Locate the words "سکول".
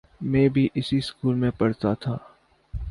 1.01-1.35